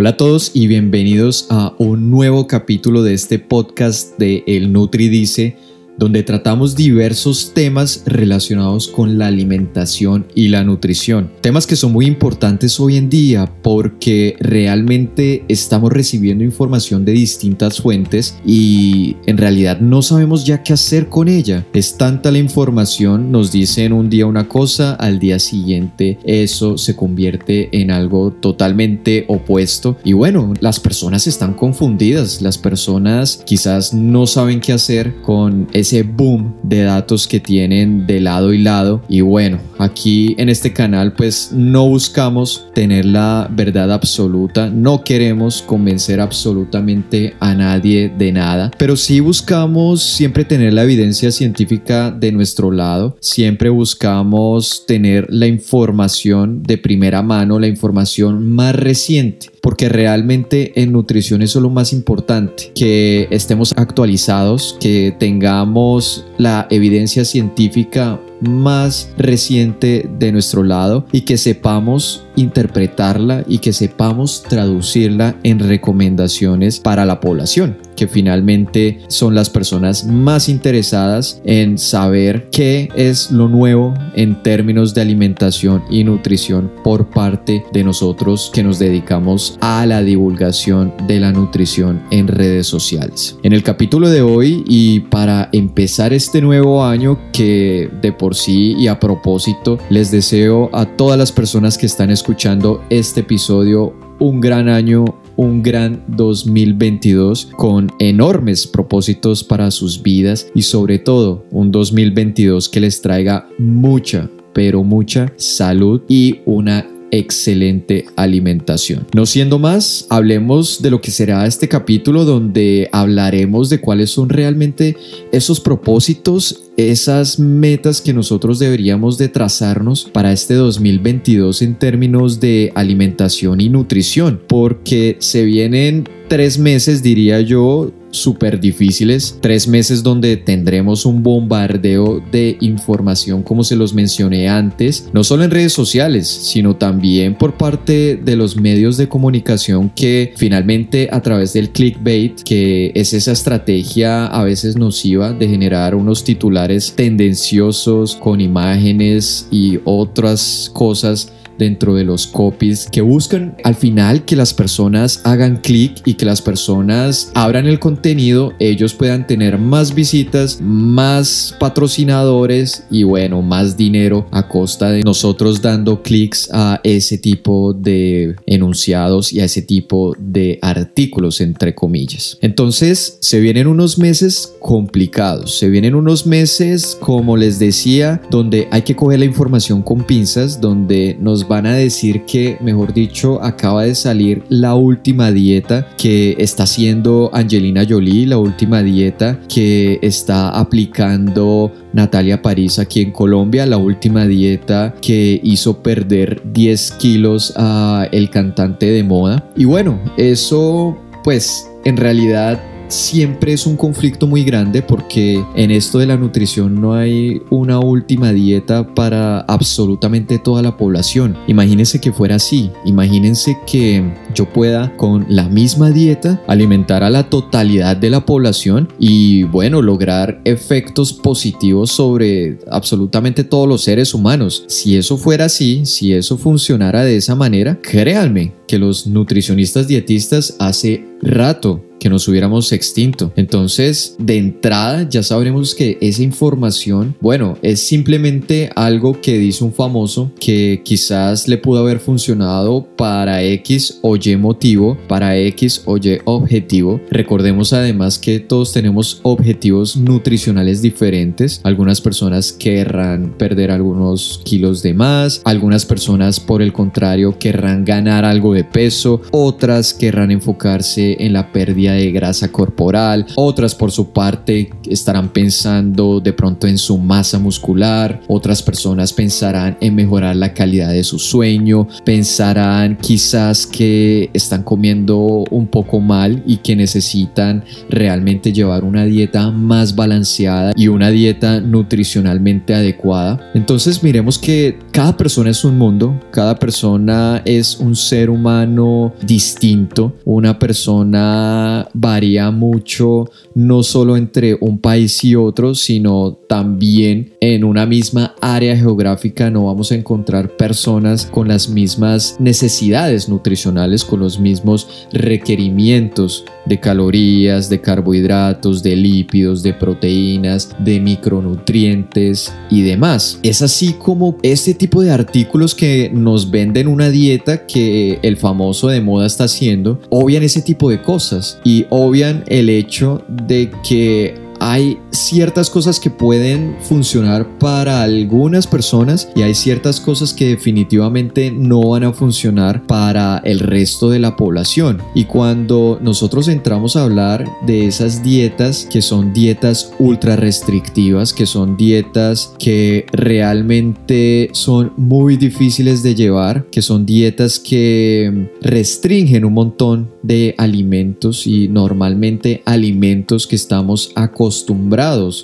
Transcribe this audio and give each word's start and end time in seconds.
Hola 0.00 0.10
a 0.10 0.16
todos 0.16 0.52
y 0.54 0.68
bienvenidos 0.68 1.48
a 1.50 1.74
un 1.78 2.08
nuevo 2.08 2.46
capítulo 2.46 3.02
de 3.02 3.14
este 3.14 3.40
podcast 3.40 4.16
de 4.16 4.44
El 4.46 4.72
Nutri 4.72 5.08
Dice 5.08 5.56
donde 5.98 6.22
tratamos 6.22 6.76
diversos 6.76 7.52
temas 7.52 8.02
relacionados 8.06 8.88
con 8.88 9.18
la 9.18 9.26
alimentación 9.26 10.26
y 10.34 10.48
la 10.48 10.64
nutrición. 10.64 11.30
Temas 11.40 11.66
que 11.66 11.76
son 11.76 11.92
muy 11.92 12.06
importantes 12.06 12.78
hoy 12.80 12.96
en 12.96 13.10
día 13.10 13.52
porque 13.62 14.36
realmente 14.40 15.44
estamos 15.48 15.92
recibiendo 15.92 16.44
información 16.44 17.04
de 17.04 17.12
distintas 17.12 17.80
fuentes 17.80 18.38
y 18.46 19.16
en 19.26 19.36
realidad 19.36 19.80
no 19.80 20.02
sabemos 20.02 20.44
ya 20.44 20.62
qué 20.62 20.72
hacer 20.72 21.08
con 21.08 21.28
ella. 21.28 21.66
Es 21.72 21.96
tanta 21.96 22.30
la 22.30 22.38
información, 22.38 23.32
nos 23.32 23.50
dicen 23.50 23.92
un 23.92 24.08
día 24.08 24.26
una 24.26 24.48
cosa, 24.48 24.94
al 24.94 25.18
día 25.18 25.38
siguiente 25.38 26.18
eso 26.24 26.78
se 26.78 26.94
convierte 26.94 27.68
en 27.72 27.90
algo 27.90 28.32
totalmente 28.32 29.24
opuesto 29.28 29.96
y 30.04 30.12
bueno, 30.12 30.54
las 30.60 30.78
personas 30.78 31.26
están 31.26 31.54
confundidas, 31.54 32.40
las 32.40 32.58
personas 32.58 33.42
quizás 33.44 33.92
no 33.92 34.26
saben 34.26 34.60
qué 34.60 34.72
hacer 34.72 35.20
con 35.22 35.66
ese 35.88 36.02
boom 36.02 36.54
de 36.62 36.82
datos 36.82 37.26
que 37.26 37.40
tienen 37.40 38.06
de 38.06 38.20
lado 38.20 38.52
y 38.52 38.58
lado. 38.58 39.02
Y 39.08 39.22
bueno, 39.22 39.58
aquí 39.78 40.34
en 40.36 40.50
este 40.50 40.74
canal 40.74 41.14
pues 41.14 41.50
no 41.50 41.88
buscamos 41.88 42.66
tener 42.74 43.06
la 43.06 43.48
verdad 43.50 43.90
absoluta, 43.90 44.68
no 44.68 45.02
queremos 45.02 45.62
convencer 45.62 46.20
absolutamente 46.20 47.34
a 47.40 47.54
nadie 47.54 48.12
de 48.18 48.32
nada, 48.32 48.70
pero 48.76 48.96
sí 48.96 49.20
buscamos 49.20 50.02
siempre 50.02 50.44
tener 50.44 50.74
la 50.74 50.82
evidencia 50.82 51.32
científica 51.32 52.10
de 52.10 52.32
nuestro 52.32 52.70
lado, 52.70 53.16
siempre 53.20 53.70
buscamos 53.70 54.84
tener 54.86 55.26
la 55.30 55.46
información 55.46 56.62
de 56.62 56.76
primera 56.76 57.22
mano, 57.22 57.58
la 57.58 57.66
información 57.66 58.46
más 58.46 58.74
reciente 58.74 59.57
porque 59.68 59.90
realmente 59.90 60.80
en 60.80 60.92
nutrición 60.92 61.42
es 61.42 61.54
lo 61.54 61.68
más 61.68 61.92
importante, 61.92 62.72
que 62.74 63.28
estemos 63.30 63.74
actualizados, 63.76 64.78
que 64.80 65.14
tengamos 65.18 66.24
la 66.38 66.66
evidencia 66.70 67.26
científica 67.26 68.18
más 68.40 69.12
reciente 69.16 70.08
de 70.18 70.32
nuestro 70.32 70.62
lado 70.62 71.06
y 71.12 71.22
que 71.22 71.36
sepamos 71.36 72.24
interpretarla 72.36 73.44
y 73.48 73.58
que 73.58 73.72
sepamos 73.72 74.42
traducirla 74.42 75.36
en 75.42 75.58
recomendaciones 75.58 76.78
para 76.78 77.04
la 77.04 77.20
población, 77.20 77.76
que 77.96 78.06
finalmente 78.06 79.00
son 79.08 79.34
las 79.34 79.50
personas 79.50 80.06
más 80.06 80.48
interesadas 80.48 81.40
en 81.44 81.78
saber 81.78 82.48
qué 82.50 82.88
es 82.94 83.30
lo 83.30 83.48
nuevo 83.48 83.94
en 84.14 84.42
términos 84.42 84.94
de 84.94 85.00
alimentación 85.00 85.82
y 85.90 86.04
nutrición 86.04 86.70
por 86.84 87.10
parte 87.10 87.64
de 87.72 87.84
nosotros 87.84 88.50
que 88.54 88.62
nos 88.62 88.78
dedicamos 88.78 89.58
a 89.60 89.84
la 89.86 90.02
divulgación 90.02 90.94
de 91.06 91.20
la 91.20 91.32
nutrición 91.32 92.02
en 92.10 92.28
redes 92.28 92.66
sociales. 92.66 93.36
En 93.42 93.52
el 93.52 93.62
capítulo 93.62 94.08
de 94.08 94.22
hoy 94.22 94.64
y 94.66 95.00
para 95.00 95.48
empezar 95.52 96.12
este 96.12 96.40
nuevo 96.40 96.84
año 96.84 97.18
que 97.32 97.90
de 98.00 98.12
sí 98.34 98.74
y 98.78 98.86
a 98.86 98.98
propósito 98.98 99.78
les 99.90 100.10
deseo 100.10 100.70
a 100.72 100.84
todas 100.84 101.18
las 101.18 101.32
personas 101.32 101.78
que 101.78 101.86
están 101.86 102.10
escuchando 102.10 102.82
este 102.90 103.20
episodio 103.20 103.94
un 104.18 104.40
gran 104.40 104.68
año, 104.68 105.04
un 105.36 105.62
gran 105.62 106.04
2022 106.08 107.50
con 107.56 107.90
enormes 107.98 108.66
propósitos 108.66 109.44
para 109.44 109.70
sus 109.70 110.02
vidas 110.02 110.48
y 110.54 110.62
sobre 110.62 110.98
todo 110.98 111.44
un 111.50 111.70
2022 111.70 112.68
que 112.68 112.80
les 112.80 113.00
traiga 113.00 113.48
mucha, 113.58 114.28
pero 114.52 114.82
mucha 114.82 115.32
salud 115.36 116.02
y 116.08 116.40
una 116.44 116.86
excelente 117.10 118.06
alimentación. 118.16 119.06
No 119.14 119.26
siendo 119.26 119.58
más, 119.58 120.06
hablemos 120.10 120.82
de 120.82 120.90
lo 120.90 121.00
que 121.00 121.10
será 121.10 121.46
este 121.46 121.68
capítulo 121.68 122.24
donde 122.24 122.88
hablaremos 122.92 123.70
de 123.70 123.80
cuáles 123.80 124.10
son 124.10 124.28
realmente 124.28 124.96
esos 125.32 125.60
propósitos, 125.60 126.67
esas 126.78 127.40
metas 127.40 128.00
que 128.00 128.14
nosotros 128.14 128.60
deberíamos 128.60 129.18
de 129.18 129.28
trazarnos 129.28 130.04
para 130.04 130.32
este 130.32 130.54
2022 130.54 131.60
en 131.62 131.74
términos 131.74 132.38
de 132.38 132.70
alimentación 132.76 133.60
y 133.60 133.68
nutrición, 133.68 134.40
porque 134.46 135.16
se 135.18 135.44
vienen 135.44 136.08
tres 136.28 136.56
meses, 136.56 137.02
diría 137.02 137.40
yo, 137.40 137.90
súper 138.10 138.60
difíciles, 138.60 139.38
tres 139.40 139.68
meses 139.68 140.02
donde 140.02 140.36
tendremos 140.36 141.04
un 141.04 141.22
bombardeo 141.22 142.22
de 142.32 142.56
información 142.60 143.42
como 143.42 143.64
se 143.64 143.76
los 143.76 143.94
mencioné 143.94 144.48
antes, 144.48 145.08
no 145.12 145.24
solo 145.24 145.44
en 145.44 145.50
redes 145.50 145.72
sociales, 145.72 146.26
sino 146.26 146.76
también 146.76 147.36
por 147.36 147.56
parte 147.56 148.16
de 148.16 148.36
los 148.36 148.56
medios 148.56 148.96
de 148.96 149.08
comunicación 149.08 149.90
que 149.90 150.32
finalmente 150.36 151.08
a 151.12 151.20
través 151.20 151.52
del 151.52 151.70
clickbait, 151.70 152.42
que 152.42 152.92
es 152.94 153.12
esa 153.12 153.32
estrategia 153.32 154.26
a 154.26 154.44
veces 154.44 154.76
nociva 154.76 155.32
de 155.32 155.48
generar 155.48 155.94
unos 155.94 156.24
titulares 156.24 156.67
tendenciosos 156.94 158.14
con 158.16 158.40
imágenes 158.40 159.48
y 159.50 159.78
otras 159.84 160.70
cosas 160.72 161.32
dentro 161.58 161.94
de 161.94 162.04
los 162.04 162.26
copies 162.26 162.88
que 162.90 163.00
buscan 163.00 163.56
al 163.64 163.74
final 163.74 164.24
que 164.24 164.36
las 164.36 164.54
personas 164.54 165.20
hagan 165.24 165.56
clic 165.56 166.00
y 166.04 166.14
que 166.14 166.24
las 166.24 166.40
personas 166.40 167.30
abran 167.34 167.66
el 167.66 167.78
contenido, 167.78 168.54
ellos 168.58 168.94
puedan 168.94 169.26
tener 169.26 169.58
más 169.58 169.94
visitas, 169.94 170.60
más 170.62 171.56
patrocinadores 171.58 172.84
y 172.90 173.02
bueno, 173.02 173.42
más 173.42 173.76
dinero 173.76 174.26
a 174.30 174.48
costa 174.48 174.90
de 174.90 175.02
nosotros 175.02 175.60
dando 175.60 176.02
clics 176.02 176.48
a 176.52 176.80
ese 176.84 177.18
tipo 177.18 177.74
de 177.74 178.36
enunciados 178.46 179.32
y 179.32 179.40
a 179.40 179.44
ese 179.44 179.62
tipo 179.62 180.14
de 180.18 180.58
artículos 180.62 181.40
entre 181.40 181.74
comillas. 181.74 182.38
Entonces 182.40 183.18
se 183.20 183.40
vienen 183.40 183.66
unos 183.66 183.98
meses 183.98 184.54
complicados, 184.68 185.56
se 185.56 185.70
vienen 185.70 185.94
unos 185.94 186.26
meses 186.26 186.94
como 187.00 187.38
les 187.38 187.58
decía 187.58 188.20
donde 188.30 188.68
hay 188.70 188.82
que 188.82 188.94
coger 188.94 189.20
la 189.20 189.24
información 189.24 189.80
con 189.80 190.04
pinzas, 190.04 190.60
donde 190.60 191.16
nos 191.18 191.48
van 191.48 191.64
a 191.64 191.72
decir 191.72 192.26
que, 192.26 192.58
mejor 192.60 192.92
dicho, 192.92 193.42
acaba 193.42 193.84
de 193.84 193.94
salir 193.94 194.42
la 194.50 194.74
última 194.74 195.32
dieta 195.32 195.88
que 195.96 196.36
está 196.38 196.64
haciendo 196.64 197.30
Angelina 197.32 197.86
Jolie, 197.88 198.26
la 198.26 198.36
última 198.36 198.82
dieta 198.82 199.40
que 199.48 199.98
está 200.02 200.50
aplicando 200.50 201.72
Natalia 201.94 202.42
París 202.42 202.78
aquí 202.78 203.00
en 203.00 203.12
Colombia, 203.12 203.64
la 203.64 203.78
última 203.78 204.26
dieta 204.26 204.94
que 205.00 205.40
hizo 205.42 205.82
perder 205.82 206.42
10 206.52 206.90
kilos 206.98 207.54
a 207.56 208.06
el 208.12 208.28
cantante 208.28 208.84
de 208.84 209.02
moda. 209.02 209.50
Y 209.56 209.64
bueno, 209.64 209.98
eso 210.18 210.94
pues 211.24 211.68
en 211.84 211.96
realidad 211.96 212.60
siempre 212.88 213.52
es 213.52 213.66
un 213.66 213.76
conflicto 213.76 214.26
muy 214.26 214.44
grande 214.44 214.82
porque 214.82 215.44
en 215.54 215.70
esto 215.70 215.98
de 215.98 216.06
la 216.06 216.16
nutrición 216.16 216.80
no 216.80 216.94
hay 216.94 217.42
una 217.50 217.80
última 217.80 218.32
dieta 218.32 218.94
para 218.94 219.40
absolutamente 219.40 220.38
toda 220.38 220.62
la 220.62 220.76
población. 220.76 221.36
Imagínense 221.46 222.00
que 222.00 222.12
fuera 222.12 222.36
así. 222.36 222.70
Imagínense 222.84 223.58
que 223.66 224.14
yo 224.34 224.48
pueda 224.48 224.96
con 224.96 225.26
la 225.28 225.48
misma 225.48 225.90
dieta 225.90 226.42
alimentar 226.46 227.02
a 227.02 227.10
la 227.10 227.30
totalidad 227.30 227.96
de 227.96 228.10
la 228.10 228.24
población 228.24 228.88
y 228.98 229.44
bueno, 229.44 229.82
lograr 229.82 230.40
efectos 230.44 231.12
positivos 231.12 231.90
sobre 231.90 232.58
absolutamente 232.70 233.44
todos 233.44 233.68
los 233.68 233.82
seres 233.82 234.14
humanos. 234.14 234.64
Si 234.68 234.96
eso 234.96 235.16
fuera 235.16 235.46
así, 235.46 235.84
si 235.86 236.12
eso 236.12 236.38
funcionara 236.38 237.04
de 237.04 237.16
esa 237.16 237.34
manera, 237.34 237.78
créanme 237.80 238.52
que 238.66 238.78
los 238.78 239.06
nutricionistas 239.06 239.88
dietistas 239.88 240.56
hace 240.58 241.04
rato 241.22 241.87
que 241.98 242.08
nos 242.08 242.28
hubiéramos 242.28 242.72
extinto. 242.72 243.32
Entonces, 243.36 244.16
de 244.18 244.38
entrada 244.38 245.08
ya 245.08 245.22
sabremos 245.22 245.74
que 245.74 245.98
esa 246.00 246.22
información, 246.22 247.16
bueno, 247.20 247.58
es 247.62 247.80
simplemente 247.80 248.70
algo 248.74 249.20
que 249.20 249.38
dice 249.38 249.64
un 249.64 249.72
famoso 249.72 250.32
que 250.38 250.82
quizás 250.84 251.48
le 251.48 251.58
pudo 251.58 251.80
haber 251.80 252.00
funcionado 252.00 252.86
para 252.96 253.42
X 253.42 253.98
o 254.02 254.16
Y 254.16 254.36
motivo, 254.36 254.98
para 255.08 255.36
X 255.38 255.82
o 255.84 255.96
Y 255.96 256.18
objetivo. 256.24 257.00
Recordemos 257.10 257.72
además 257.72 258.18
que 258.18 258.40
todos 258.40 258.72
tenemos 258.72 259.20
objetivos 259.22 259.96
nutricionales 259.96 260.82
diferentes. 260.82 261.60
Algunas 261.64 262.00
personas 262.00 262.52
querrán 262.52 263.34
perder 263.36 263.70
algunos 263.70 264.40
kilos 264.44 264.82
de 264.82 264.94
más, 264.94 265.42
algunas 265.44 265.84
personas 265.84 266.40
por 266.40 266.62
el 266.62 266.72
contrario 266.72 267.38
querrán 267.38 267.84
ganar 267.84 268.24
algo 268.24 268.54
de 268.54 268.64
peso, 268.64 269.22
otras 269.30 269.94
querrán 269.94 270.30
enfocarse 270.30 271.16
en 271.20 271.32
la 271.32 271.52
pérdida 271.52 271.87
de 271.92 272.10
grasa 272.10 272.50
corporal, 272.50 273.26
otras 273.36 273.74
por 273.74 273.90
su 273.90 274.12
parte 274.12 274.70
estarán 274.90 275.28
pensando 275.30 276.20
de 276.20 276.32
pronto 276.32 276.66
en 276.66 276.78
su 276.78 276.98
masa 276.98 277.38
muscular, 277.38 278.20
otras 278.28 278.62
personas 278.62 279.12
pensarán 279.12 279.76
en 279.80 279.94
mejorar 279.94 280.36
la 280.36 280.54
calidad 280.54 280.90
de 280.92 281.04
su 281.04 281.18
sueño, 281.18 281.88
pensarán 282.04 282.96
quizás 282.96 283.66
que 283.66 284.30
están 284.32 284.62
comiendo 284.62 285.44
un 285.50 285.66
poco 285.66 286.00
mal 286.00 286.42
y 286.46 286.58
que 286.58 286.76
necesitan 286.76 287.64
realmente 287.88 288.52
llevar 288.52 288.84
una 288.84 289.04
dieta 289.04 289.50
más 289.50 289.94
balanceada 289.94 290.72
y 290.76 290.88
una 290.88 291.10
dieta 291.10 291.60
nutricionalmente 291.60 292.74
adecuada. 292.74 293.50
Entonces 293.54 294.02
miremos 294.02 294.38
que 294.38 294.78
cada 294.92 295.16
persona 295.16 295.50
es 295.50 295.64
un 295.64 295.78
mundo, 295.78 296.18
cada 296.30 296.58
persona 296.58 297.42
es 297.44 297.78
un 297.78 297.94
ser 297.94 298.30
humano 298.30 299.12
distinto, 299.22 300.16
una 300.24 300.58
persona 300.58 301.88
varía 301.94 302.50
mucho 302.50 303.30
no 303.54 303.82
solo 303.82 304.16
entre 304.16 304.56
un 304.60 304.77
país 304.78 305.22
y 305.24 305.34
otro, 305.34 305.74
sino 305.74 306.38
también 306.48 307.32
en 307.40 307.64
una 307.64 307.86
misma 307.86 308.34
área 308.40 308.76
geográfica 308.76 309.50
no 309.50 309.66
vamos 309.66 309.92
a 309.92 309.94
encontrar 309.94 310.56
personas 310.56 311.26
con 311.26 311.48
las 311.48 311.68
mismas 311.68 312.36
necesidades 312.38 313.28
nutricionales, 313.28 314.04
con 314.04 314.20
los 314.20 314.38
mismos 314.38 315.06
requerimientos 315.12 316.44
de 316.66 316.80
calorías, 316.80 317.68
de 317.68 317.80
carbohidratos, 317.80 318.82
de 318.82 318.96
lípidos, 318.96 319.62
de 319.62 319.74
proteínas, 319.74 320.74
de 320.78 321.00
micronutrientes 321.00 322.52
y 322.70 322.82
demás. 322.82 323.40
Es 323.42 323.62
así 323.62 323.94
como 323.94 324.36
este 324.42 324.74
tipo 324.74 325.02
de 325.02 325.10
artículos 325.10 325.74
que 325.74 326.10
nos 326.12 326.50
venden 326.50 326.88
una 326.88 327.10
dieta 327.10 327.66
que 327.66 328.18
el 328.22 328.36
famoso 328.36 328.88
de 328.88 329.00
moda 329.00 329.26
está 329.26 329.44
haciendo, 329.44 330.00
obvian 330.10 330.42
ese 330.42 330.62
tipo 330.62 330.90
de 330.90 331.02
cosas 331.02 331.58
y 331.64 331.86
obvian 331.90 332.44
el 332.48 332.68
hecho 332.68 333.24
de 333.46 333.70
que 333.86 334.47
hay 334.60 335.00
ciertas 335.10 335.70
cosas 335.70 335.98
que 335.98 336.10
pueden 336.10 336.76
funcionar 336.80 337.58
para 337.58 338.02
algunas 338.02 338.66
personas 338.66 339.30
y 339.34 339.42
hay 339.42 339.54
ciertas 339.54 340.00
cosas 340.00 340.32
que 340.32 340.48
definitivamente 340.48 341.50
no 341.50 341.80
van 341.88 342.04
a 342.04 342.12
funcionar 342.12 342.86
para 342.86 343.38
el 343.38 343.60
resto 343.60 344.10
de 344.10 344.18
la 344.18 344.36
población. 344.36 345.00
Y 345.14 345.24
cuando 345.24 345.98
nosotros 346.02 346.48
entramos 346.48 346.96
a 346.96 347.04
hablar 347.04 347.44
de 347.66 347.86
esas 347.86 348.22
dietas 348.22 348.86
que 348.90 349.02
son 349.02 349.32
dietas 349.32 349.92
ultra 349.98 350.36
restrictivas, 350.36 351.32
que 351.32 351.46
son 351.46 351.76
dietas 351.76 352.54
que 352.58 353.06
realmente 353.12 354.50
son 354.52 354.92
muy 354.96 355.36
difíciles 355.36 356.02
de 356.02 356.14
llevar, 356.14 356.66
que 356.70 356.82
son 356.82 357.06
dietas 357.06 357.58
que 357.58 358.50
restringen 358.60 359.44
un 359.44 359.54
montón 359.54 360.10
de 360.22 360.54
alimentos 360.58 361.46
y 361.46 361.68
normalmente 361.68 362.62
alimentos 362.66 363.46
que 363.46 363.56
estamos 363.56 364.12
acostumbrados 364.14 364.98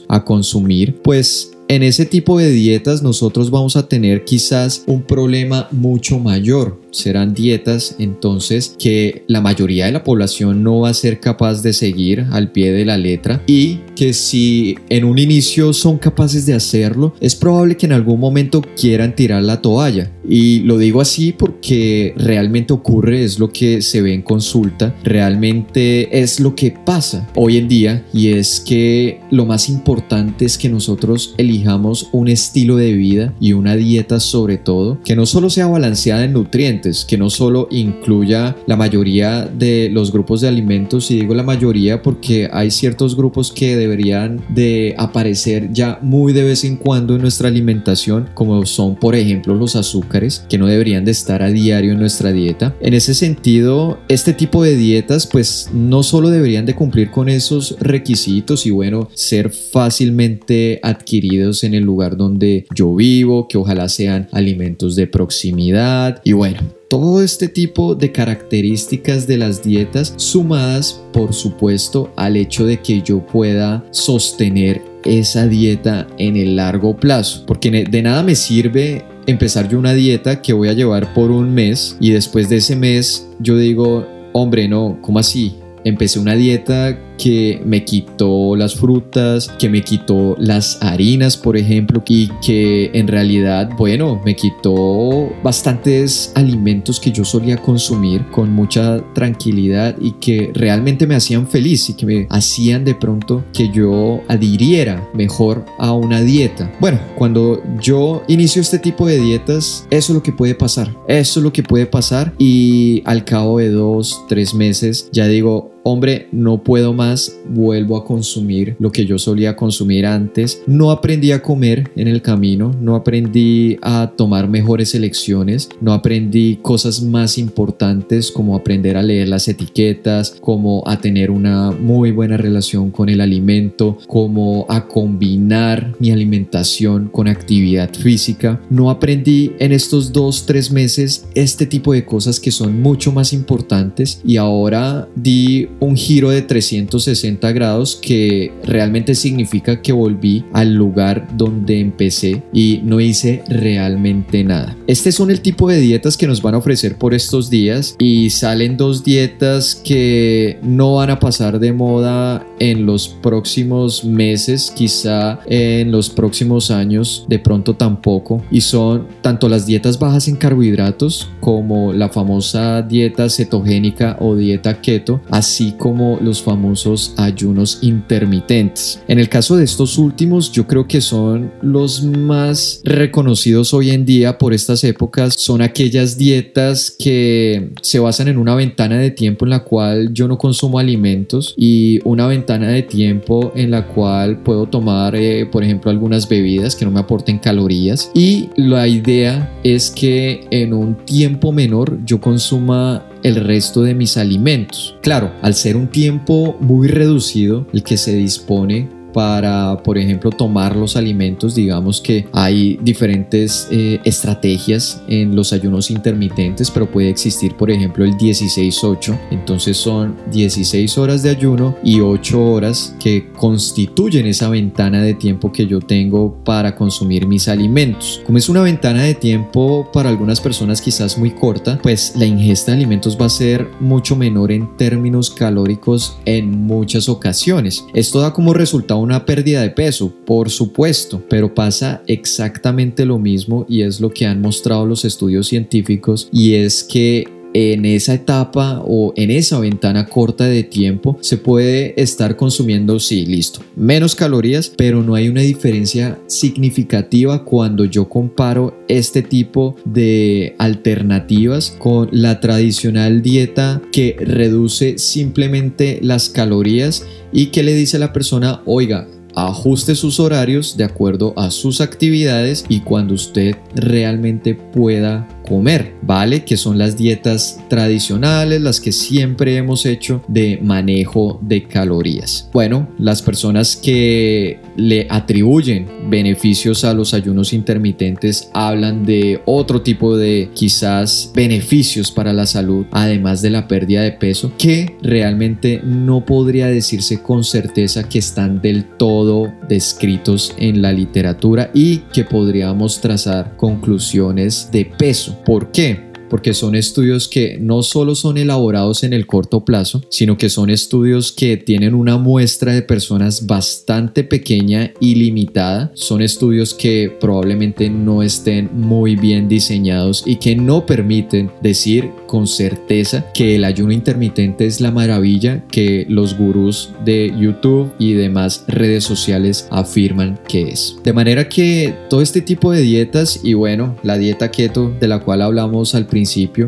a 0.08 0.24
consumir, 0.24 1.00
pues 1.02 1.52
en 1.68 1.82
ese 1.82 2.04
tipo 2.04 2.38
de 2.38 2.50
dietas 2.50 3.02
nosotros 3.02 3.50
vamos 3.50 3.76
a 3.76 3.88
tener 3.88 4.24
quizás 4.24 4.84
un 4.86 5.02
problema 5.02 5.68
mucho 5.70 6.18
mayor 6.18 6.83
serán 6.94 7.34
dietas 7.34 7.96
entonces 7.98 8.74
que 8.78 9.24
la 9.26 9.40
mayoría 9.40 9.86
de 9.86 9.92
la 9.92 10.04
población 10.04 10.62
no 10.62 10.80
va 10.80 10.90
a 10.90 10.94
ser 10.94 11.20
capaz 11.20 11.62
de 11.62 11.72
seguir 11.72 12.26
al 12.30 12.52
pie 12.52 12.72
de 12.72 12.84
la 12.84 12.96
letra 12.96 13.42
y 13.46 13.80
que 13.96 14.12
si 14.12 14.76
en 14.88 15.04
un 15.04 15.18
inicio 15.18 15.72
son 15.72 15.98
capaces 15.98 16.46
de 16.46 16.54
hacerlo, 16.54 17.14
es 17.20 17.34
probable 17.34 17.76
que 17.76 17.86
en 17.86 17.92
algún 17.92 18.20
momento 18.20 18.62
quieran 18.76 19.14
tirar 19.14 19.42
la 19.42 19.60
toalla. 19.60 20.10
Y 20.26 20.60
lo 20.60 20.78
digo 20.78 21.00
así 21.00 21.32
porque 21.32 22.14
realmente 22.16 22.72
ocurre, 22.72 23.24
es 23.24 23.38
lo 23.38 23.50
que 23.50 23.82
se 23.82 24.00
ve 24.00 24.14
en 24.14 24.22
consulta, 24.22 24.94
realmente 25.04 26.20
es 26.20 26.40
lo 26.40 26.54
que 26.54 26.70
pasa 26.70 27.28
hoy 27.34 27.58
en 27.58 27.68
día 27.68 28.04
y 28.12 28.28
es 28.28 28.60
que 28.60 29.20
lo 29.30 29.44
más 29.44 29.68
importante 29.68 30.46
es 30.46 30.56
que 30.56 30.68
nosotros 30.68 31.34
elijamos 31.36 32.08
un 32.12 32.28
estilo 32.28 32.76
de 32.76 32.92
vida 32.92 33.34
y 33.40 33.52
una 33.52 33.76
dieta 33.76 34.20
sobre 34.20 34.56
todo 34.56 34.98
que 35.04 35.16
no 35.16 35.26
solo 35.26 35.50
sea 35.50 35.66
balanceada 35.66 36.24
en 36.24 36.32
nutrientes, 36.32 36.83
que 37.08 37.16
no 37.16 37.30
solo 37.30 37.68
incluya 37.70 38.56
la 38.66 38.76
mayoría 38.76 39.46
de 39.46 39.88
los 39.92 40.12
grupos 40.12 40.40
de 40.40 40.48
alimentos, 40.48 41.10
y 41.10 41.20
digo 41.20 41.34
la 41.34 41.42
mayoría 41.42 42.02
porque 42.02 42.48
hay 42.52 42.70
ciertos 42.70 43.16
grupos 43.16 43.52
que 43.52 43.76
deberían 43.76 44.44
de 44.50 44.94
aparecer 44.98 45.72
ya 45.72 45.98
muy 46.02 46.32
de 46.32 46.44
vez 46.44 46.64
en 46.64 46.76
cuando 46.76 47.14
en 47.14 47.22
nuestra 47.22 47.48
alimentación, 47.48 48.28
como 48.34 48.64
son 48.66 48.96
por 48.96 49.14
ejemplo 49.14 49.54
los 49.54 49.76
azúcares, 49.76 50.44
que 50.48 50.58
no 50.58 50.66
deberían 50.66 51.04
de 51.04 51.12
estar 51.12 51.42
a 51.42 51.50
diario 51.50 51.92
en 51.92 51.98
nuestra 51.98 52.32
dieta. 52.32 52.74
En 52.80 52.94
ese 52.94 53.14
sentido, 53.14 53.98
este 54.08 54.32
tipo 54.32 54.62
de 54.62 54.76
dietas 54.76 55.26
pues 55.26 55.70
no 55.72 56.02
solo 56.02 56.30
deberían 56.30 56.66
de 56.66 56.74
cumplir 56.74 57.10
con 57.10 57.28
esos 57.28 57.76
requisitos 57.80 58.66
y 58.66 58.70
bueno, 58.70 59.08
ser 59.14 59.50
fácilmente 59.50 60.80
adquiridos 60.82 61.64
en 61.64 61.74
el 61.74 61.84
lugar 61.84 62.16
donde 62.16 62.66
yo 62.74 62.94
vivo, 62.94 63.48
que 63.48 63.58
ojalá 63.58 63.88
sean 63.88 64.28
alimentos 64.32 64.96
de 64.96 65.06
proximidad 65.06 66.20
y 66.24 66.32
bueno, 66.32 66.60
todo 66.94 67.24
este 67.24 67.48
tipo 67.48 67.96
de 67.96 68.12
características 68.12 69.26
de 69.26 69.36
las 69.36 69.64
dietas 69.64 70.14
sumadas 70.16 71.02
por 71.12 71.34
supuesto 71.34 72.12
al 72.14 72.36
hecho 72.36 72.66
de 72.66 72.80
que 72.80 73.02
yo 73.02 73.26
pueda 73.26 73.84
sostener 73.90 74.80
esa 75.04 75.48
dieta 75.48 76.06
en 76.18 76.36
el 76.36 76.54
largo 76.54 76.96
plazo 76.96 77.42
porque 77.48 77.84
de 77.84 78.00
nada 78.00 78.22
me 78.22 78.36
sirve 78.36 79.04
empezar 79.26 79.68
yo 79.68 79.76
una 79.76 79.92
dieta 79.92 80.40
que 80.40 80.52
voy 80.52 80.68
a 80.68 80.72
llevar 80.72 81.12
por 81.14 81.32
un 81.32 81.52
mes 81.52 81.96
y 81.98 82.10
después 82.12 82.48
de 82.48 82.58
ese 82.58 82.76
mes 82.76 83.26
yo 83.40 83.56
digo 83.56 84.06
hombre 84.32 84.68
no, 84.68 84.96
¿cómo 85.02 85.18
así? 85.18 85.56
Empecé 85.82 86.20
una 86.20 86.36
dieta 86.36 86.96
que 87.18 87.60
me 87.64 87.84
quitó 87.84 88.56
las 88.56 88.74
frutas, 88.74 89.48
que 89.58 89.68
me 89.68 89.82
quitó 89.82 90.36
las 90.38 90.78
harinas, 90.82 91.36
por 91.36 91.56
ejemplo, 91.56 92.02
y 92.06 92.28
que 92.44 92.90
en 92.92 93.08
realidad, 93.08 93.70
bueno, 93.76 94.20
me 94.24 94.36
quitó 94.36 95.30
bastantes 95.42 96.32
alimentos 96.34 97.00
que 97.00 97.12
yo 97.12 97.24
solía 97.24 97.56
consumir 97.56 98.26
con 98.30 98.52
mucha 98.52 99.02
tranquilidad 99.14 99.96
y 100.00 100.12
que 100.12 100.50
realmente 100.54 101.06
me 101.06 101.14
hacían 101.14 101.46
feliz 101.46 101.88
y 101.90 101.94
que 101.94 102.06
me 102.06 102.26
hacían 102.30 102.84
de 102.84 102.94
pronto 102.94 103.44
que 103.52 103.70
yo 103.70 104.20
adhiriera 104.28 105.08
mejor 105.14 105.64
a 105.78 105.92
una 105.92 106.20
dieta. 106.20 106.72
Bueno, 106.80 106.98
cuando 107.16 107.62
yo 107.80 108.22
inicio 108.28 108.62
este 108.62 108.78
tipo 108.78 109.06
de 109.06 109.18
dietas, 109.18 109.86
eso 109.90 110.12
es 110.12 110.16
lo 110.16 110.22
que 110.22 110.32
puede 110.32 110.54
pasar. 110.54 110.94
Eso 111.08 111.40
es 111.40 111.44
lo 111.44 111.52
que 111.52 111.62
puede 111.62 111.86
pasar 111.86 112.34
y 112.38 113.02
al 113.04 113.24
cabo 113.24 113.58
de 113.58 113.70
dos, 113.70 114.24
tres 114.28 114.54
meses 114.54 115.08
ya 115.12 115.26
digo, 115.26 115.73
hombre, 115.84 116.28
no 116.32 116.62
puedo 116.64 116.92
más, 116.92 117.38
vuelvo 117.46 117.96
a 117.96 118.04
consumir 118.04 118.74
lo 118.80 118.90
que 118.90 119.06
yo 119.06 119.18
solía 119.18 119.54
consumir 119.54 120.06
antes. 120.06 120.62
No 120.66 120.90
aprendí 120.90 121.30
a 121.30 121.42
comer 121.42 121.90
en 121.94 122.08
el 122.08 122.22
camino, 122.22 122.74
no 122.80 122.96
aprendí 122.96 123.76
a 123.82 124.12
tomar 124.16 124.48
mejores 124.48 124.94
elecciones, 124.94 125.68
no 125.80 125.92
aprendí 125.92 126.58
cosas 126.62 127.02
más 127.02 127.38
importantes 127.38 128.30
como 128.30 128.56
aprender 128.56 128.96
a 128.96 129.02
leer 129.02 129.28
las 129.28 129.46
etiquetas, 129.46 130.36
como 130.40 130.82
a 130.86 131.00
tener 131.00 131.30
una 131.30 131.70
muy 131.70 132.10
buena 132.10 132.38
relación 132.38 132.90
con 132.90 133.10
el 133.10 133.20
alimento, 133.20 133.98
como 134.06 134.64
a 134.70 134.88
combinar 134.88 135.94
mi 135.98 136.10
alimentación 136.10 137.08
con 137.12 137.28
actividad 137.28 137.92
física. 137.92 138.60
No 138.70 138.90
aprendí 138.90 139.52
en 139.58 139.72
estos 139.72 140.12
dos, 140.12 140.46
tres 140.46 140.70
meses 140.70 141.26
este 141.34 141.66
tipo 141.66 141.92
de 141.92 142.06
cosas 142.06 142.40
que 142.40 142.50
son 142.50 142.80
mucho 142.80 143.12
más 143.12 143.34
importantes 143.34 144.22
y 144.24 144.38
ahora 144.38 145.06
di 145.14 145.68
un 145.80 145.96
giro 145.96 146.30
de 146.30 146.42
360 146.42 147.52
grados 147.52 147.96
que 147.96 148.52
realmente 148.64 149.14
significa 149.14 149.82
que 149.82 149.92
volví 149.92 150.44
al 150.52 150.74
lugar 150.74 151.28
donde 151.36 151.80
empecé 151.80 152.42
y 152.52 152.80
no 152.84 153.00
hice 153.00 153.42
realmente 153.48 154.44
nada. 154.44 154.76
Este 154.86 155.12
son 155.12 155.30
el 155.30 155.40
tipo 155.40 155.68
de 155.68 155.80
dietas 155.80 156.16
que 156.16 156.26
nos 156.26 156.42
van 156.42 156.54
a 156.54 156.58
ofrecer 156.58 156.96
por 156.96 157.14
estos 157.14 157.50
días 157.50 157.96
y 157.98 158.30
salen 158.30 158.76
dos 158.76 159.04
dietas 159.04 159.74
que 159.74 160.58
no 160.62 160.94
van 160.94 161.10
a 161.10 161.20
pasar 161.20 161.58
de 161.58 161.72
moda 161.72 162.46
en 162.58 162.86
los 162.86 163.08
próximos 163.08 164.04
meses, 164.04 164.72
quizá 164.74 165.40
en 165.46 165.90
los 165.90 166.10
próximos 166.10 166.70
años, 166.70 167.26
de 167.28 167.38
pronto 167.38 167.74
tampoco. 167.74 168.42
Y 168.50 168.60
son 168.60 169.06
tanto 169.22 169.48
las 169.48 169.66
dietas 169.66 169.98
bajas 169.98 170.28
en 170.28 170.36
carbohidratos 170.36 171.28
como 171.40 171.92
la 171.92 172.08
famosa 172.08 172.82
dieta 172.82 173.28
cetogénica 173.28 174.16
o 174.20 174.36
dieta 174.36 174.80
keto, 174.80 175.20
así 175.30 175.63
como 175.72 176.18
los 176.20 176.42
famosos 176.42 177.14
ayunos 177.16 177.78
intermitentes. 177.82 179.02
En 179.08 179.18
el 179.18 179.28
caso 179.28 179.56
de 179.56 179.64
estos 179.64 179.98
últimos, 179.98 180.52
yo 180.52 180.66
creo 180.66 180.86
que 180.86 181.00
son 181.00 181.52
los 181.62 182.02
más 182.02 182.80
reconocidos 182.84 183.74
hoy 183.74 183.90
en 183.90 184.04
día 184.04 184.38
por 184.38 184.52
estas 184.52 184.84
épocas. 184.84 185.34
Son 185.34 185.62
aquellas 185.62 186.18
dietas 186.18 186.94
que 186.98 187.70
se 187.82 187.98
basan 187.98 188.28
en 188.28 188.38
una 188.38 188.54
ventana 188.54 188.98
de 188.98 189.10
tiempo 189.10 189.44
en 189.44 189.50
la 189.50 189.64
cual 189.64 190.12
yo 190.12 190.28
no 190.28 190.38
consumo 190.38 190.78
alimentos 190.78 191.54
y 191.56 192.00
una 192.04 192.26
ventana 192.26 192.68
de 192.68 192.82
tiempo 192.82 193.52
en 193.54 193.70
la 193.70 193.86
cual 193.86 194.42
puedo 194.42 194.66
tomar, 194.66 195.16
eh, 195.16 195.46
por 195.46 195.64
ejemplo, 195.64 195.90
algunas 195.90 196.28
bebidas 196.28 196.76
que 196.76 196.84
no 196.84 196.90
me 196.90 197.00
aporten 197.00 197.38
calorías. 197.38 198.10
Y 198.14 198.50
la 198.56 198.86
idea 198.86 199.52
es 199.62 199.90
que 199.90 200.46
en 200.50 200.72
un 200.72 200.96
tiempo 201.04 201.52
menor 201.52 201.98
yo 202.04 202.20
consuma 202.20 203.04
el 203.24 203.36
resto 203.36 203.82
de 203.82 203.94
mis 203.94 204.16
alimentos. 204.16 204.96
Claro, 205.02 205.32
al 205.42 205.54
ser 205.54 205.76
un 205.76 205.88
tiempo 205.88 206.56
muy 206.60 206.86
reducido 206.86 207.66
el 207.72 207.82
que 207.82 207.96
se 207.96 208.14
dispone 208.14 208.88
para, 209.14 209.78
por 209.82 209.96
ejemplo, 209.96 210.30
tomar 210.30 210.76
los 210.76 210.96
alimentos. 210.96 211.54
Digamos 211.54 212.00
que 212.00 212.26
hay 212.32 212.78
diferentes 212.82 213.68
eh, 213.70 214.00
estrategias 214.04 215.00
en 215.08 215.34
los 215.34 215.52
ayunos 215.54 215.90
intermitentes, 215.90 216.70
pero 216.70 216.90
puede 216.90 217.08
existir, 217.08 217.54
por 217.54 217.70
ejemplo, 217.70 218.04
el 218.04 218.18
16-8. 218.18 219.18
Entonces 219.30 219.76
son 219.76 220.16
16 220.32 220.98
horas 220.98 221.22
de 221.22 221.30
ayuno 221.30 221.76
y 221.82 222.00
8 222.00 222.44
horas 222.44 222.94
que 223.00 223.30
constituyen 223.32 224.26
esa 224.26 224.48
ventana 224.48 225.00
de 225.00 225.14
tiempo 225.14 225.52
que 225.52 225.66
yo 225.66 225.80
tengo 225.80 226.36
para 226.44 226.74
consumir 226.74 227.26
mis 227.26 227.48
alimentos. 227.48 228.20
Como 228.26 228.38
es 228.38 228.48
una 228.48 228.62
ventana 228.62 229.02
de 229.04 229.14
tiempo 229.14 229.88
para 229.92 230.08
algunas 230.08 230.40
personas 230.40 230.82
quizás 230.82 231.16
muy 231.16 231.30
corta, 231.30 231.78
pues 231.82 232.14
la 232.16 232.26
ingesta 232.26 232.72
de 232.72 232.78
alimentos 232.78 233.16
va 233.20 233.26
a 233.26 233.30
ser 233.30 233.68
mucho 233.78 234.16
menor 234.16 234.50
en 234.50 234.76
términos 234.76 235.30
calóricos 235.30 236.18
en 236.24 236.66
muchas 236.66 237.08
ocasiones. 237.08 237.84
Esto 237.94 238.20
da 238.20 238.32
como 238.32 238.54
resultado 238.54 239.03
una 239.04 239.24
pérdida 239.24 239.62
de 239.62 239.70
peso, 239.70 240.12
por 240.24 240.50
supuesto, 240.50 241.22
pero 241.28 241.54
pasa 241.54 242.02
exactamente 242.06 243.04
lo 243.04 243.18
mismo 243.18 243.66
y 243.68 243.82
es 243.82 244.00
lo 244.00 244.10
que 244.10 244.26
han 244.26 244.40
mostrado 244.40 244.86
los 244.86 245.04
estudios 245.04 245.46
científicos 245.46 246.28
y 246.32 246.54
es 246.54 246.82
que 246.82 247.33
en 247.54 247.86
esa 247.86 248.14
etapa 248.14 248.82
o 248.84 249.14
en 249.16 249.30
esa 249.30 249.58
ventana 249.60 250.06
corta 250.06 250.44
de 250.44 250.64
tiempo 250.64 251.16
se 251.20 251.38
puede 251.38 252.00
estar 252.00 252.36
consumiendo, 252.36 253.00
sí, 253.00 253.24
listo, 253.24 253.60
menos 253.76 254.14
calorías, 254.14 254.72
pero 254.76 255.02
no 255.02 255.14
hay 255.14 255.28
una 255.28 255.40
diferencia 255.40 256.18
significativa 256.26 257.44
cuando 257.44 257.84
yo 257.84 258.08
comparo 258.08 258.84
este 258.88 259.22
tipo 259.22 259.76
de 259.84 260.54
alternativas 260.58 261.76
con 261.78 262.08
la 262.10 262.40
tradicional 262.40 263.22
dieta 263.22 263.80
que 263.92 264.16
reduce 264.18 264.98
simplemente 264.98 266.00
las 266.02 266.28
calorías 266.28 267.06
y 267.32 267.46
que 267.46 267.62
le 267.62 267.74
dice 267.74 267.96
a 267.96 268.00
la 268.00 268.12
persona, 268.12 268.62
oiga, 268.66 269.06
ajuste 269.34 269.94
sus 269.94 270.20
horarios 270.20 270.76
de 270.76 270.84
acuerdo 270.84 271.34
a 271.36 271.50
sus 271.50 271.80
actividades 271.80 272.64
y 272.68 272.80
cuando 272.80 273.14
usted 273.14 273.56
realmente 273.74 274.54
pueda 274.54 275.28
comer, 275.46 275.94
¿vale? 276.02 276.44
Que 276.44 276.56
son 276.56 276.78
las 276.78 276.96
dietas 276.96 277.60
tradicionales, 277.68 278.60
las 278.60 278.80
que 278.80 278.92
siempre 278.92 279.56
hemos 279.56 279.86
hecho 279.86 280.22
de 280.28 280.58
manejo 280.62 281.38
de 281.42 281.64
calorías. 281.64 282.48
Bueno, 282.52 282.88
las 282.98 283.22
personas 283.22 283.76
que 283.76 284.58
le 284.76 285.06
atribuyen 285.10 285.86
beneficios 286.08 286.84
a 286.84 286.94
los 286.94 287.14
ayunos 287.14 287.52
intermitentes 287.52 288.50
hablan 288.52 289.04
de 289.04 289.40
otro 289.44 289.82
tipo 289.82 290.16
de 290.16 290.50
quizás 290.54 291.30
beneficios 291.34 292.10
para 292.10 292.32
la 292.32 292.46
salud, 292.46 292.86
además 292.90 293.42
de 293.42 293.50
la 293.50 293.68
pérdida 293.68 294.02
de 294.02 294.12
peso, 294.12 294.52
que 294.58 294.96
realmente 295.02 295.80
no 295.84 296.24
podría 296.24 296.66
decirse 296.66 297.22
con 297.22 297.44
certeza 297.44 298.08
que 298.08 298.18
están 298.18 298.60
del 298.60 298.84
todo 298.84 299.52
descritos 299.68 300.54
en 300.56 300.82
la 300.82 300.92
literatura 300.92 301.70
y 301.74 301.98
que 302.12 302.24
podríamos 302.24 303.00
trazar 303.00 303.56
conclusiones 303.56 304.68
de 304.72 304.84
peso. 304.84 305.33
¿Por 305.44 305.70
qué? 305.72 306.13
Porque 306.34 306.52
son 306.52 306.74
estudios 306.74 307.28
que 307.28 307.58
no 307.60 307.84
solo 307.84 308.16
son 308.16 308.38
elaborados 308.38 309.04
en 309.04 309.12
el 309.12 309.24
corto 309.24 309.64
plazo, 309.64 310.02
sino 310.08 310.36
que 310.36 310.48
son 310.48 310.68
estudios 310.68 311.30
que 311.30 311.56
tienen 311.56 311.94
una 311.94 312.18
muestra 312.18 312.72
de 312.72 312.82
personas 312.82 313.46
bastante 313.46 314.24
pequeña 314.24 314.92
y 314.98 315.14
limitada. 315.14 315.92
Son 315.94 316.20
estudios 316.20 316.74
que 316.74 317.16
probablemente 317.20 317.88
no 317.88 318.20
estén 318.20 318.68
muy 318.72 319.14
bien 319.14 319.48
diseñados 319.48 320.24
y 320.26 320.34
que 320.34 320.56
no 320.56 320.86
permiten 320.86 321.52
decir 321.62 322.10
con 322.26 322.48
certeza 322.48 323.30
que 323.32 323.54
el 323.54 323.62
ayuno 323.62 323.92
intermitente 323.92 324.66
es 324.66 324.80
la 324.80 324.90
maravilla 324.90 325.64
que 325.68 326.04
los 326.08 326.36
gurús 326.36 326.90
de 327.04 327.32
YouTube 327.38 327.92
y 328.00 328.14
demás 328.14 328.64
redes 328.66 329.04
sociales 329.04 329.68
afirman 329.70 330.40
que 330.48 330.70
es. 330.70 330.96
De 331.04 331.12
manera 331.12 331.48
que 331.48 331.94
todo 332.10 332.22
este 332.22 332.40
tipo 332.40 332.72
de 332.72 332.80
dietas 332.80 333.38
y 333.44 333.54
bueno, 333.54 333.96
la 334.02 334.18
dieta 334.18 334.50
keto 334.50 334.92
de 334.98 335.06
la 335.06 335.20
cual 335.20 335.40
hablamos 335.40 335.94
al 335.94 336.06
principio 336.06 336.23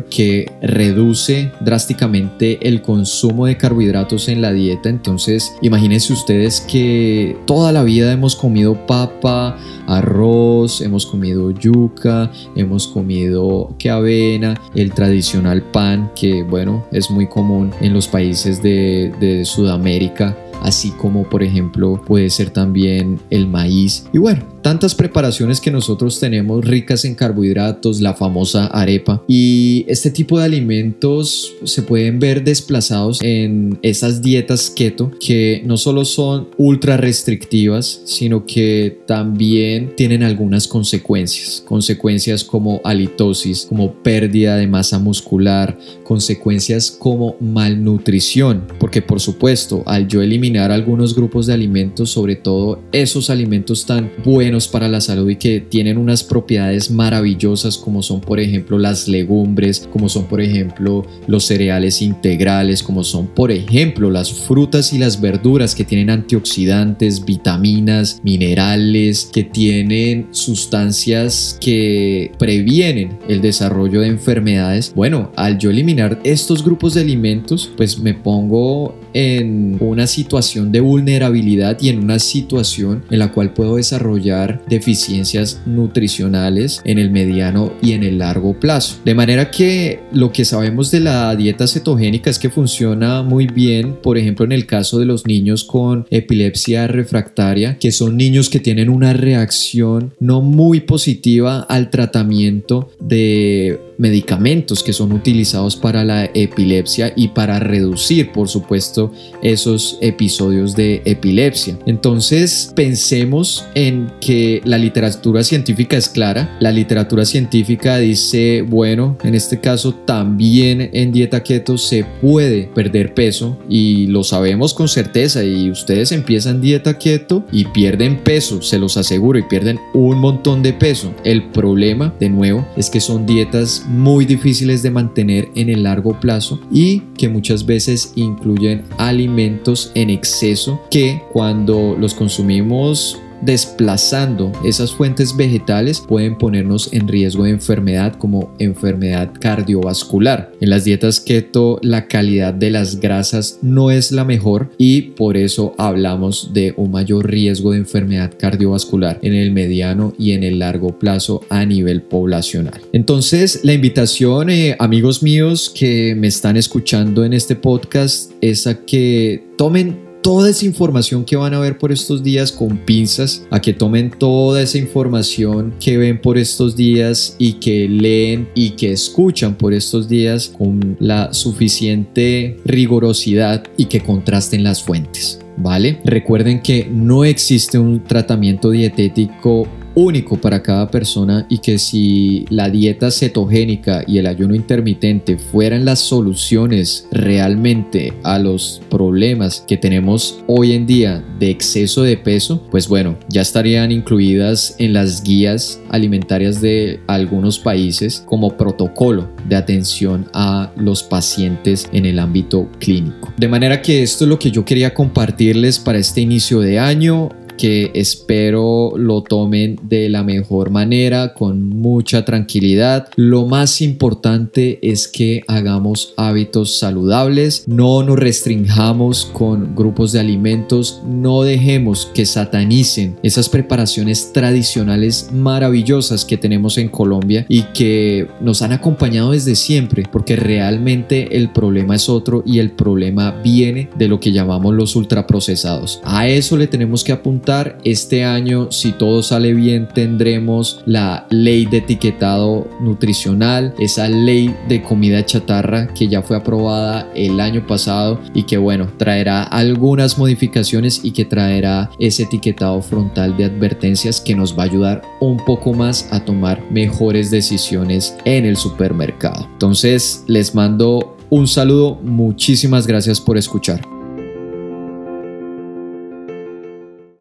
que 0.09 0.51
reduce 0.61 1.51
drásticamente 1.59 2.59
el 2.67 2.81
consumo 2.81 3.45
de 3.45 3.57
carbohidratos 3.57 4.27
en 4.29 4.41
la 4.41 4.53
dieta. 4.53 4.89
Entonces, 4.89 5.53
imagínense 5.61 6.13
ustedes 6.13 6.61
que 6.61 7.37
toda 7.45 7.71
la 7.71 7.83
vida 7.83 8.11
hemos 8.11 8.35
comido 8.35 8.85
papa, 8.87 9.57
arroz, 9.87 10.81
hemos 10.81 11.05
comido 11.05 11.51
yuca, 11.51 12.31
hemos 12.55 12.87
comido 12.87 13.75
que 13.77 13.89
avena, 13.89 14.59
el 14.75 14.91
tradicional 14.91 15.61
pan 15.61 16.11
que 16.15 16.43
bueno, 16.43 16.85
es 16.91 17.09
muy 17.09 17.27
común 17.27 17.71
en 17.81 17.93
los 17.93 18.07
países 18.07 18.61
de, 18.61 19.13
de 19.19 19.45
Sudamérica 19.45 20.37
así 20.61 20.91
como 20.91 21.23
por 21.23 21.43
ejemplo 21.43 22.01
puede 22.05 22.29
ser 22.29 22.49
también 22.49 23.19
el 23.29 23.47
maíz. 23.47 24.07
Y 24.13 24.17
bueno, 24.17 24.43
tantas 24.67 24.93
preparaciones 24.95 25.61
que 25.61 25.71
nosotros 25.71 26.19
tenemos 26.19 26.65
ricas 26.65 27.05
en 27.05 27.15
carbohidratos, 27.15 28.01
la 28.01 28.13
famosa 28.13 28.65
arepa. 28.65 29.23
Y 29.25 29.85
este 29.87 30.11
tipo 30.11 30.37
de 30.37 30.43
alimentos 30.43 31.53
se 31.63 31.83
pueden 31.83 32.19
ver 32.19 32.43
desplazados 32.43 33.21
en 33.21 33.79
esas 33.81 34.21
dietas 34.21 34.69
keto 34.69 35.09
que 35.21 35.61
no 35.65 35.77
solo 35.77 36.03
son 36.03 36.49
ultra 36.57 36.97
restrictivas, 36.97 38.01
sino 38.03 38.45
que 38.45 38.99
también 39.07 39.95
tienen 39.95 40.21
algunas 40.21 40.67
consecuencias. 40.67 41.63
Consecuencias 41.65 42.43
como 42.43 42.81
halitosis, 42.83 43.67
como 43.69 43.93
pérdida 43.93 44.57
de 44.57 44.67
masa 44.67 44.99
muscular, 44.99 45.77
consecuencias 46.03 46.91
como 46.91 47.37
malnutrición, 47.39 48.67
porque 48.81 49.01
por 49.01 49.21
supuesto 49.21 49.83
al 49.85 50.09
yo 50.09 50.21
eliminar 50.21 50.71
algunos 50.73 51.15
grupos 51.15 51.47
de 51.47 51.53
alimentos, 51.53 52.09
sobre 52.09 52.35
todo 52.35 52.83
esos 52.91 53.29
alimentos 53.29 53.85
tan 53.85 54.11
buenos 54.25 54.56
para 54.65 54.87
la 54.87 55.01
salud 55.01 55.29
y 55.29 55.35
que 55.35 55.59
tienen 55.59 55.97
unas 55.97 56.23
propiedades 56.23 56.89
maravillosas 56.89 57.77
como 57.77 58.01
son 58.01 58.21
por 58.21 58.39
ejemplo 58.39 58.77
las 58.79 59.09
legumbres, 59.09 59.89
como 59.91 60.07
son 60.07 60.27
por 60.27 60.39
ejemplo 60.39 61.05
los 61.27 61.43
cereales 61.43 62.01
integrales, 62.01 62.81
como 62.81 63.03
son 63.03 63.27
por 63.27 63.51
ejemplo 63.51 64.09
las 64.09 64.31
frutas 64.31 64.93
y 64.93 64.97
las 64.97 65.19
verduras 65.19 65.75
que 65.75 65.83
tienen 65.83 66.09
antioxidantes, 66.09 67.25
vitaminas, 67.25 68.21
minerales, 68.23 69.29
que 69.33 69.43
tienen 69.43 70.27
sustancias 70.31 71.57
que 71.59 72.31
previenen 72.39 73.19
el 73.27 73.41
desarrollo 73.41 74.01
de 74.01 74.07
enfermedades. 74.07 74.93
Bueno, 74.95 75.31
al 75.35 75.57
yo 75.57 75.69
eliminar 75.69 76.19
estos 76.23 76.63
grupos 76.63 76.93
de 76.93 77.01
alimentos, 77.01 77.69
pues 77.75 77.99
me 77.99 78.13
pongo 78.13 78.95
en 79.17 79.77
una 79.79 80.05
situación 80.05 80.71
de 80.71 80.79
vulnerabilidad 80.79 81.79
y 81.81 81.89
en 81.89 81.97
una 81.97 82.19
situación 82.19 83.03
en 83.09 83.17
la 83.17 83.31
cual 83.31 83.51
puedo 83.51 83.77
desarrollar 83.77 84.61
deficiencias 84.69 85.59
nutricionales 85.65 86.81
en 86.83 86.99
el 86.99 87.09
mediano 87.09 87.73
y 87.81 87.93
en 87.93 88.03
el 88.03 88.19
largo 88.19 88.53
plazo. 88.59 88.97
De 89.05 89.15
manera 89.15 89.49
que 89.49 90.01
lo 90.11 90.31
que 90.31 90.45
sabemos 90.45 90.91
de 90.91 90.99
la 90.99 91.35
dieta 91.35 91.65
cetogénica 91.65 92.29
es 92.29 92.37
que 92.37 92.51
funciona 92.51 93.23
muy 93.23 93.47
bien, 93.47 93.95
por 94.03 94.19
ejemplo, 94.19 94.45
en 94.45 94.51
el 94.51 94.67
caso 94.67 94.99
de 94.99 95.05
los 95.05 95.25
niños 95.25 95.63
con 95.63 96.05
epilepsia 96.11 96.85
refractaria, 96.85 97.79
que 97.79 97.91
son 97.91 98.17
niños 98.17 98.51
que 98.51 98.59
tienen 98.59 98.87
una 98.87 99.13
reacción 99.13 100.13
no 100.19 100.43
muy 100.43 100.81
positiva 100.81 101.61
al 101.61 101.89
tratamiento 101.89 102.91
de 102.99 103.79
medicamentos 103.97 104.83
que 104.83 104.93
son 104.93 105.11
utilizados 105.11 105.75
para 105.75 106.03
la 106.03 106.25
epilepsia 106.33 107.13
y 107.15 107.29
para 107.29 107.59
reducir, 107.59 108.31
por 108.31 108.47
supuesto, 108.47 109.06
esos 109.41 109.97
episodios 110.01 110.75
de 110.75 111.01
epilepsia. 111.05 111.77
Entonces, 111.85 112.71
pensemos 112.75 113.65
en 113.75 114.11
que 114.19 114.61
la 114.65 114.77
literatura 114.77 115.43
científica 115.43 115.97
es 115.97 116.09
clara. 116.09 116.57
La 116.59 116.71
literatura 116.71 117.25
científica 117.25 117.97
dice, 117.97 118.63
bueno, 118.67 119.17
en 119.23 119.35
este 119.35 119.59
caso 119.59 119.93
también 119.93 120.89
en 120.93 121.11
dieta 121.11 121.43
keto 121.43 121.77
se 121.77 122.05
puede 122.21 122.63
perder 122.73 123.13
peso 123.13 123.57
y 123.69 124.07
lo 124.07 124.23
sabemos 124.23 124.73
con 124.73 124.87
certeza 124.87 125.43
y 125.43 125.69
ustedes 125.69 126.11
empiezan 126.11 126.61
dieta 126.61 126.97
keto 126.97 127.45
y 127.51 127.65
pierden 127.65 128.17
peso, 128.23 128.61
se 128.61 128.79
los 128.79 128.97
aseguro, 128.97 129.39
y 129.39 129.43
pierden 129.43 129.79
un 129.93 130.19
montón 130.19 130.63
de 130.63 130.73
peso. 130.73 131.13
El 131.23 131.43
problema, 131.49 132.13
de 132.19 132.29
nuevo, 132.29 132.67
es 132.75 132.89
que 132.89 132.99
son 132.99 133.25
dietas 133.25 133.85
muy 133.87 134.25
difíciles 134.25 134.83
de 134.83 134.91
mantener 134.91 135.49
en 135.55 135.69
el 135.69 135.83
largo 135.83 136.19
plazo 136.19 136.59
y 136.71 137.01
que 137.17 137.29
muchas 137.29 137.65
veces 137.65 138.13
incluyen 138.15 138.83
alimentos 138.97 139.91
en 139.95 140.09
exceso 140.09 140.81
que 140.89 141.21
cuando 141.31 141.95
los 141.97 142.13
consumimos 142.13 143.19
desplazando 143.41 144.51
esas 144.63 144.93
fuentes 144.93 145.35
vegetales 145.35 146.03
pueden 146.07 146.37
ponernos 146.37 146.91
en 146.93 147.07
riesgo 147.07 147.43
de 147.43 147.51
enfermedad 147.51 148.15
como 148.15 148.53
enfermedad 148.59 149.31
cardiovascular. 149.39 150.51
En 150.61 150.69
las 150.69 150.83
dietas 150.83 151.19
keto 151.19 151.79
la 151.81 152.07
calidad 152.07 152.53
de 152.53 152.71
las 152.71 152.99
grasas 152.99 153.59
no 153.61 153.91
es 153.91 154.11
la 154.11 154.23
mejor 154.23 154.69
y 154.77 155.01
por 155.01 155.37
eso 155.37 155.73
hablamos 155.77 156.51
de 156.53 156.73
un 156.77 156.91
mayor 156.91 157.29
riesgo 157.29 157.71
de 157.71 157.79
enfermedad 157.79 158.33
cardiovascular 158.37 159.19
en 159.21 159.33
el 159.33 159.51
mediano 159.51 160.13
y 160.17 160.31
en 160.31 160.43
el 160.43 160.59
largo 160.59 160.97
plazo 160.97 161.41
a 161.49 161.65
nivel 161.65 162.01
poblacional. 162.01 162.81
Entonces 162.93 163.61
la 163.63 163.73
invitación 163.73 164.49
eh, 164.49 164.75
amigos 164.79 165.23
míos 165.23 165.71
que 165.73 166.15
me 166.15 166.27
están 166.27 166.57
escuchando 166.57 167.23
en 167.23 167.33
este 167.33 167.55
podcast 167.55 168.31
es 168.41 168.67
a 168.67 168.85
que 168.85 169.43
tomen 169.57 170.06
toda 170.27 170.49
esa 170.49 170.65
información 170.65 171.23
que 171.23 171.37
van 171.37 171.53
a 171.53 171.59
ver 171.59 171.77
por 171.77 171.89
estos 171.89 172.21
días 172.21 172.51
con 172.51 172.79
pinzas, 172.79 173.47
a 173.49 173.61
que 173.61 173.71
tomen 173.71 174.09
toda 174.09 174.61
esa 174.61 174.77
información 174.77 175.73
que 175.79 175.97
ven 175.97 176.19
por 176.19 176.37
estos 176.37 176.75
días 176.75 177.37
y 177.39 177.53
que 177.53 177.87
leen 177.87 178.49
y 178.53 178.71
que 178.71 178.91
escuchan 178.91 179.55
por 179.55 179.73
estos 179.73 180.09
días 180.09 180.49
con 180.57 180.97
la 180.99 181.33
suficiente 181.33 182.59
rigurosidad 182.65 183.63
y 183.77 183.85
que 183.85 184.01
contrasten 184.01 184.65
las 184.65 184.83
fuentes. 184.83 185.39
¿Vale? 185.55 186.01
Recuerden 186.03 186.61
que 186.61 186.89
no 186.91 187.23
existe 187.23 187.79
un 187.79 188.03
tratamiento 188.03 188.71
dietético 188.71 189.65
único 189.97 190.37
para 190.37 190.61
cada 190.61 190.91
persona 190.91 191.47
y 191.49 191.57
que 191.57 191.79
si 191.79 192.45
la 192.49 192.69
dieta 192.69 193.09
cetogénica 193.09 194.03
y 194.05 194.19
el 194.19 194.27
ayuno 194.27 194.53
intermitente 194.53 195.37
fueran 195.37 195.85
las 195.85 195.99
soluciones 195.99 197.07
realmente 197.11 198.13
a 198.23 198.37
los 198.37 198.79
problemas 198.89 199.65
que 199.67 199.75
tenemos 199.75 200.43
hoy 200.45 200.73
en 200.73 200.85
día 200.85 201.25
de 201.39 201.49
exceso 201.49 202.03
de 202.03 202.15
peso, 202.15 202.61
pues 202.69 202.87
bueno, 202.87 203.17
ya 203.27 203.41
estarían 203.41 203.91
incluidas 203.91 204.75
en 204.77 204.93
las 204.93 205.23
guías 205.23 205.81
alimentarias 205.89 206.61
de 206.61 206.99
algunos 207.07 207.57
países 207.57 208.23
como 208.27 208.55
protocolo 208.55 209.29
de 209.49 209.55
atención 209.55 210.27
a 210.33 210.71
los 210.75 211.01
pacientes 211.01 211.89
en 211.91 212.05
el 212.05 212.19
ámbito 212.19 212.69
clínico. 212.77 213.33
De 213.35 213.47
manera 213.47 213.81
que 213.81 214.03
esto 214.03 214.25
es 214.25 214.29
lo 214.29 214.37
que 214.37 214.51
yo 214.51 214.63
quería 214.63 214.93
compartirles 214.93 215.79
para 215.79 215.97
este 215.97 216.21
inicio 216.21 216.59
de 216.59 216.77
año 216.77 217.29
que 217.57 217.91
espero 217.93 218.93
lo 218.95 219.23
tomen 219.23 219.79
de 219.83 220.09
la 220.09 220.23
mejor 220.23 220.69
manera, 220.69 221.33
con 221.33 221.67
mucha 221.67 222.23
tranquilidad. 222.23 223.09
Lo 223.15 223.45
más 223.45 223.81
importante 223.81 224.79
es 224.81 225.07
que 225.07 225.43
hagamos 225.47 226.13
hábitos 226.17 226.77
saludables, 226.77 227.63
no 227.67 228.03
nos 228.03 228.17
restringamos 228.17 229.25
con 229.25 229.75
grupos 229.75 230.11
de 230.11 230.19
alimentos, 230.19 231.01
no 231.07 231.41
dejemos 231.41 232.09
que 232.13 232.25
satanicen 232.25 233.17
esas 233.23 233.49
preparaciones 233.49 234.31
tradicionales 234.33 235.29
maravillosas 235.33 236.25
que 236.25 236.37
tenemos 236.37 236.77
en 236.77 236.89
Colombia 236.89 237.45
y 237.49 237.63
que 237.73 238.27
nos 238.41 238.61
han 238.61 238.71
acompañado 238.71 239.31
desde 239.31 239.55
siempre, 239.55 240.03
porque 240.11 240.35
realmente 240.35 241.35
el 241.37 241.49
problema 241.51 241.95
es 241.95 242.09
otro 242.09 242.43
y 242.45 242.59
el 242.59 242.71
problema 242.71 243.31
viene 243.43 243.89
de 243.97 244.07
lo 244.07 244.19
que 244.19 244.31
llamamos 244.31 244.75
los 244.75 244.95
ultraprocesados. 244.95 245.99
A 246.03 246.27
eso 246.27 246.57
le 246.57 246.67
tenemos 246.67 247.03
que 247.03 247.11
apuntar 247.11 247.46
este 247.83 248.25
año, 248.25 248.71
si 248.71 248.91
todo 248.91 249.23
sale 249.23 249.53
bien, 249.53 249.87
tendremos 249.87 250.81
la 250.85 251.25
ley 251.29 251.65
de 251.65 251.77
etiquetado 251.77 252.67
nutricional, 252.81 253.73
esa 253.79 254.09
ley 254.09 254.53
de 254.67 254.83
comida 254.83 255.25
chatarra 255.25 255.87
que 255.87 256.09
ya 256.09 256.21
fue 256.21 256.35
aprobada 256.35 257.09
el 257.15 257.39
año 257.39 257.65
pasado 257.65 258.19
y 258.33 258.43
que 258.43 258.57
bueno, 258.57 258.89
traerá 258.97 259.43
algunas 259.43 260.17
modificaciones 260.17 260.99
y 261.03 261.11
que 261.11 261.23
traerá 261.23 261.89
ese 261.99 262.23
etiquetado 262.23 262.81
frontal 262.81 263.37
de 263.37 263.45
advertencias 263.45 264.19
que 264.19 264.35
nos 264.35 264.57
va 264.57 264.63
a 264.63 264.65
ayudar 264.65 265.01
un 265.21 265.37
poco 265.37 265.73
más 265.73 266.09
a 266.11 266.19
tomar 266.19 266.61
mejores 266.69 267.31
decisiones 267.31 268.17
en 268.25 268.45
el 268.45 268.57
supermercado. 268.57 269.47
Entonces, 269.53 270.25
les 270.27 270.53
mando 270.53 271.15
un 271.29 271.47
saludo, 271.47 271.95
muchísimas 272.03 272.87
gracias 272.87 273.21
por 273.21 273.37
escuchar. 273.37 273.96